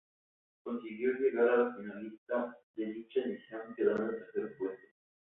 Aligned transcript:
Consiguió 0.69 1.11
llegar 1.19 1.45
a 1.51 1.67
ser 1.67 1.75
finalista 1.83 2.57
de 2.75 2.85
dicha 2.91 3.19
edición, 3.21 3.75
quedando 3.77 4.03
en 4.11 4.17
tercer 4.17 4.55
puesto. 4.57 4.87